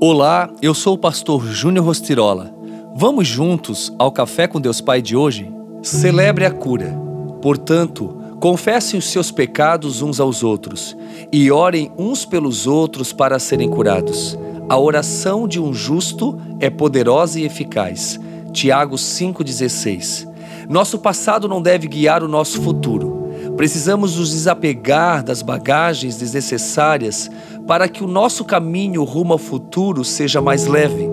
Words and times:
Olá, 0.00 0.50
eu 0.60 0.74
sou 0.74 0.94
o 0.94 0.98
pastor 0.98 1.46
Júnior 1.46 1.86
Rostirola. 1.86 2.52
Vamos 2.96 3.28
juntos 3.28 3.92
ao 3.96 4.10
Café 4.10 4.48
com 4.48 4.60
Deus 4.60 4.80
Pai 4.80 5.00
de 5.00 5.16
hoje? 5.16 5.50
Celebre 5.82 6.44
a 6.44 6.50
cura. 6.50 6.98
Portanto, 7.40 8.16
confessem 8.40 8.98
os 8.98 9.06
seus 9.06 9.30
pecados 9.30 10.02
uns 10.02 10.18
aos 10.18 10.42
outros 10.42 10.96
e 11.32 11.50
orem 11.50 11.92
uns 11.96 12.24
pelos 12.24 12.66
outros 12.66 13.12
para 13.12 13.38
serem 13.38 13.70
curados. 13.70 14.36
A 14.68 14.76
oração 14.78 15.46
de 15.46 15.60
um 15.60 15.72
justo 15.72 16.38
é 16.58 16.68
poderosa 16.68 17.38
e 17.38 17.44
eficaz. 17.44 18.18
Tiago 18.52 18.96
5,16. 18.96 20.28
Nosso 20.68 20.98
passado 20.98 21.48
não 21.48 21.62
deve 21.62 21.86
guiar 21.86 22.22
o 22.22 22.28
nosso 22.28 22.60
futuro. 22.60 23.24
Precisamos 23.56 24.16
nos 24.16 24.30
desapegar 24.30 25.22
das 25.22 25.40
bagagens 25.40 26.16
desnecessárias 26.16 27.30
para 27.66 27.88
que 27.88 28.04
o 28.04 28.06
nosso 28.06 28.44
caminho 28.44 29.04
rumo 29.04 29.32
ao 29.32 29.38
futuro 29.38 30.04
seja 30.04 30.40
mais 30.40 30.66
leve. 30.66 31.08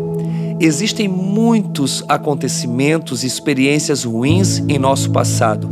Existem 0.59 1.07
muitos 1.07 2.03
acontecimentos 2.07 3.23
e 3.23 3.27
experiências 3.27 4.03
ruins 4.03 4.59
em 4.69 4.77
nosso 4.77 5.09
passado 5.09 5.69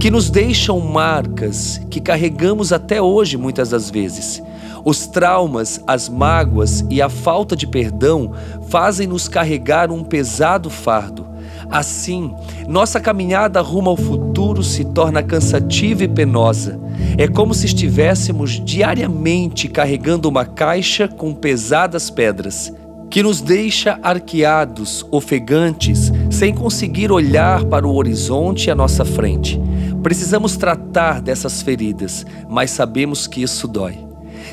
que 0.00 0.10
nos 0.10 0.30
deixam 0.30 0.80
marcas 0.80 1.78
que 1.90 2.00
carregamos 2.00 2.72
até 2.72 3.02
hoje 3.02 3.36
muitas 3.36 3.68
das 3.68 3.90
vezes. 3.90 4.42
Os 4.82 5.06
traumas, 5.06 5.78
as 5.86 6.08
mágoas 6.08 6.82
e 6.88 7.02
a 7.02 7.10
falta 7.10 7.54
de 7.54 7.66
perdão 7.66 8.32
fazem-nos 8.68 9.28
carregar 9.28 9.90
um 9.90 10.02
pesado 10.02 10.70
fardo. 10.70 11.26
Assim, 11.70 12.34
nossa 12.66 12.98
caminhada 12.98 13.60
rumo 13.60 13.90
ao 13.90 13.96
futuro 13.96 14.29
se 14.62 14.84
torna 14.86 15.22
cansativa 15.22 16.04
e 16.04 16.08
penosa. 16.08 16.80
É 17.18 17.28
como 17.28 17.52
se 17.52 17.66
estivéssemos 17.66 18.52
diariamente 18.64 19.68
carregando 19.68 20.28
uma 20.28 20.44
caixa 20.44 21.06
com 21.06 21.34
pesadas 21.34 22.08
pedras, 22.08 22.72
que 23.10 23.22
nos 23.22 23.40
deixa 23.40 23.98
arqueados, 24.02 25.04
ofegantes, 25.10 26.10
sem 26.30 26.54
conseguir 26.54 27.12
olhar 27.12 27.64
para 27.64 27.86
o 27.86 27.94
horizonte 27.94 28.70
à 28.70 28.74
nossa 28.74 29.04
frente. 29.04 29.60
Precisamos 30.02 30.56
tratar 30.56 31.20
dessas 31.20 31.60
feridas, 31.60 32.24
mas 32.48 32.70
sabemos 32.70 33.26
que 33.26 33.42
isso 33.42 33.68
dói. 33.68 33.98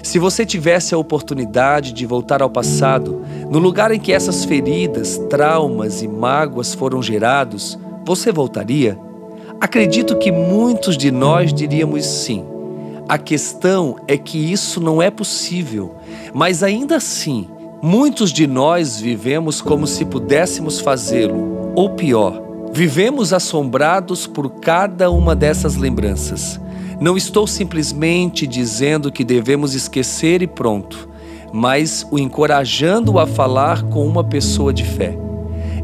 Se 0.04 0.20
você 0.20 0.46
tivesse 0.46 0.94
a 0.94 0.98
oportunidade 0.98 1.94
de 1.94 2.06
voltar 2.06 2.42
ao 2.42 2.50
passado, 2.50 3.22
no 3.50 3.58
lugar 3.58 3.92
em 3.92 4.00
que 4.00 4.12
essas 4.12 4.44
feridas, 4.44 5.18
traumas 5.30 6.02
e 6.02 6.08
mágoas 6.08 6.74
foram 6.74 7.02
gerados, 7.02 7.80
você 8.06 8.32
voltaria? 8.32 9.07
Acredito 9.60 10.16
que 10.18 10.32
muitos 10.32 10.96
de 10.96 11.10
nós 11.10 11.52
diríamos 11.52 12.06
sim. 12.06 12.46
A 13.10 13.18
questão 13.18 13.96
é 14.08 14.16
que 14.16 14.52
isso 14.52 14.80
não 14.80 15.02
é 15.02 15.10
possível, 15.10 15.96
mas 16.32 16.62
ainda 16.62 16.98
assim, 16.98 17.48
muitos 17.82 18.32
de 18.32 18.46
nós 18.46 19.00
vivemos 19.00 19.60
como 19.60 19.88
se 19.88 20.06
pudéssemos 20.06 20.80
fazê-lo, 20.80 21.74
ou 21.74 21.90
pior, 21.92 22.40
vivemos 22.72 23.34
assombrados 23.34 24.28
por 24.28 24.50
cada 24.60 25.10
uma 25.10 25.36
dessas 25.36 25.76
lembranças. 25.76 26.60
Não 27.00 27.18
estou 27.18 27.48
simplesmente 27.48 28.46
dizendo 28.46 29.12
que 29.12 29.24
devemos 29.24 29.74
esquecer 29.74 30.44
e 30.44 30.48
pronto, 30.48 31.10
mas 31.52 32.06
o 32.12 32.20
encorajando 32.20 33.18
a 33.18 33.26
falar 33.26 33.82
com 33.84 34.06
uma 34.06 34.24
pessoa 34.24 34.72
de 34.72 34.84
fé. 34.84 35.27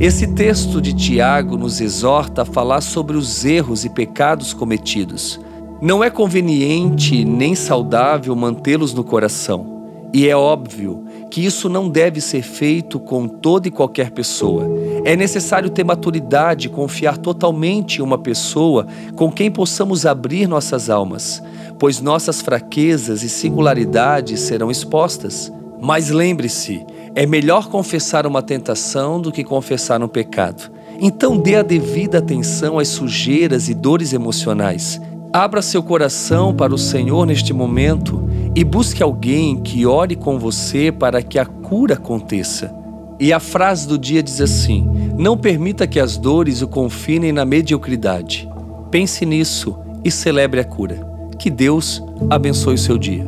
Esse 0.04 0.28
texto 0.28 0.82
de 0.82 0.92
Tiago 0.92 1.56
nos 1.56 1.80
exorta 1.80 2.42
a 2.42 2.46
falar 2.46 2.82
sobre 2.82 3.16
os 3.16 3.46
erros 3.46 3.86
e 3.86 3.90
pecados 3.90 4.54
cometidos. 4.54 5.40
Não 5.82 6.04
é 6.04 6.10
conveniente 6.10 7.24
nem 7.24 7.56
saudável 7.56 8.36
mantê-los 8.36 8.94
no 8.94 9.02
coração. 9.02 10.10
E 10.14 10.28
é 10.28 10.36
óbvio 10.36 11.06
que 11.32 11.46
isso 11.46 11.70
não 11.70 11.88
deve 11.88 12.20
ser 12.20 12.42
feito 12.42 13.00
com 13.00 13.30
toda 13.30 13.70
e 13.70 13.72
qualquer 13.72 14.12
pessoa. 14.12 14.68
É 15.06 15.16
necessário 15.16 15.70
ter 15.70 15.86
maturidade 15.86 16.68
e 16.68 16.70
confiar 16.70 17.18
totalmente 17.18 18.00
em 18.00 18.02
uma 18.02 18.18
pessoa 18.18 18.86
com 19.16 19.32
quem 19.32 19.50
possamos 19.50 20.06
abrir 20.06 20.50
nossas 20.50 20.90
almas, 20.90 21.42
pois 21.80 22.02
nossas 22.02 22.42
fraquezas 22.42 23.24
e 23.24 23.30
singularidades 23.30 24.42
serão 24.42 24.70
expostas. 24.70 25.50
Mas 25.80 26.10
lembre-se, 26.10 26.86
é 27.16 27.26
melhor 27.26 27.70
confessar 27.70 28.26
uma 28.26 28.42
tentação 28.42 29.22
do 29.22 29.32
que 29.32 29.44
confessar 29.44 30.02
um 30.02 30.08
pecado. 30.08 30.72
Então 31.00 31.38
dê 31.38 31.56
a 31.56 31.62
devida 31.62 32.18
atenção 32.18 32.80
às 32.80 32.88
sujeiras 32.88 33.70
e 33.70 33.74
dores 33.74 34.14
emocionais. 34.14 35.00
Abra 35.32 35.62
seu 35.62 35.82
coração 35.82 36.54
para 36.54 36.74
o 36.74 36.78
Senhor 36.78 37.26
neste 37.26 37.54
momento 37.54 38.30
e 38.56 38.64
busque 38.64 39.02
alguém 39.02 39.60
que 39.60 39.86
ore 39.86 40.16
com 40.16 40.38
você 40.38 40.92
para 40.92 41.22
que 41.22 41.40
a 41.40 41.46
cura 41.46 41.96
aconteça. 41.96 42.74
E 43.20 43.32
a 43.32 43.40
frase 43.40 43.88
do 43.88 43.98
dia 43.98 44.22
diz 44.22 44.42
assim: 44.42 44.88
Não 45.18 45.38
permita 45.38 45.88
que 45.88 46.00
as 46.00 46.18
dores 46.18 46.62
o 46.62 46.68
confinem 46.68 47.32
na 47.32 47.46
mediocridade. 47.46 48.50
Pense 48.92 49.26
nisso 49.26 49.76
e 50.04 50.12
celebre 50.12 50.60
a 50.60 50.64
cura. 50.64 51.08
Que 51.40 51.50
Deus 51.50 52.04
abençoe 52.30 52.76
o 52.76 52.78
seu 52.78 52.98
dia. 52.98 53.26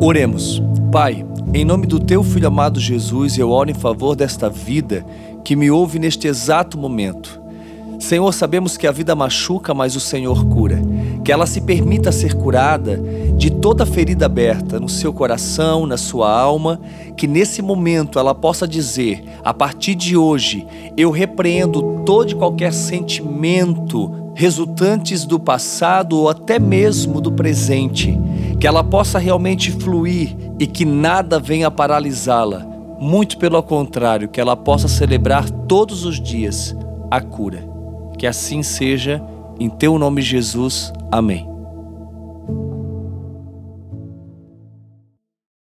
Oremos. 0.00 0.62
Pai, 0.90 1.22
em 1.52 1.66
nome 1.66 1.86
do 1.86 2.00
teu 2.00 2.24
filho 2.24 2.48
amado 2.48 2.80
Jesus, 2.80 3.36
eu 3.36 3.50
oro 3.50 3.70
em 3.70 3.74
favor 3.74 4.16
desta 4.16 4.48
vida 4.48 5.04
que 5.44 5.54
me 5.54 5.70
ouve 5.70 5.98
neste 5.98 6.26
exato 6.26 6.78
momento. 6.78 7.42
Senhor, 7.98 8.32
sabemos 8.32 8.78
que 8.78 8.86
a 8.86 8.92
vida 8.92 9.14
machuca, 9.14 9.74
mas 9.74 9.96
o 9.96 10.00
Senhor 10.00 10.46
cura. 10.46 10.80
Que 11.22 11.30
ela 11.30 11.46
se 11.46 11.60
permita 11.60 12.10
ser 12.10 12.32
curada 12.34 12.98
de 13.36 13.50
toda 13.50 13.84
ferida 13.84 14.24
aberta 14.24 14.80
no 14.80 14.88
seu 14.88 15.12
coração, 15.12 15.86
na 15.86 15.98
sua 15.98 16.32
alma, 16.32 16.80
que 17.18 17.26
nesse 17.26 17.60
momento 17.60 18.18
ela 18.18 18.34
possa 18.34 18.66
dizer: 18.66 19.22
a 19.44 19.52
partir 19.52 19.94
de 19.94 20.16
hoje, 20.16 20.66
eu 20.96 21.10
repreendo 21.10 22.02
todo 22.06 22.30
e 22.30 22.34
qualquer 22.34 22.72
sentimento 22.72 24.10
resultantes 24.34 25.26
do 25.26 25.38
passado 25.38 26.16
ou 26.16 26.28
até 26.30 26.58
mesmo 26.58 27.20
do 27.20 27.32
presente, 27.32 28.18
que 28.58 28.66
ela 28.66 28.82
possa 28.82 29.18
realmente 29.18 29.70
fluir 29.72 30.47
e 30.58 30.66
que 30.66 30.84
nada 30.84 31.38
venha 31.38 31.70
paralisá-la. 31.70 32.66
Muito 33.00 33.38
pelo 33.38 33.62
contrário, 33.62 34.28
que 34.28 34.40
ela 34.40 34.56
possa 34.56 34.88
celebrar 34.88 35.48
todos 35.48 36.04
os 36.04 36.20
dias 36.20 36.76
a 37.10 37.20
cura. 37.20 37.64
Que 38.18 38.26
assim 38.26 38.62
seja, 38.62 39.22
em 39.60 39.68
teu 39.68 39.98
nome, 39.98 40.20
Jesus. 40.20 40.92
Amém. 41.10 41.47